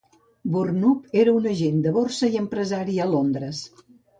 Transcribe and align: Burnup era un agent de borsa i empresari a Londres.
Burnup 0.55 1.13
era 1.25 1.35
un 1.41 1.45
agent 1.53 1.77
de 1.89 1.93
borsa 1.99 2.33
i 2.37 2.41
empresari 2.43 2.99
a 3.05 3.11
Londres. 3.15 3.63